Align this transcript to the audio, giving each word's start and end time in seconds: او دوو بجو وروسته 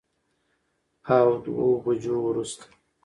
او 1.15 1.27
دوو 1.43 1.67
بجو 1.83 2.15
وروسته 2.25 2.65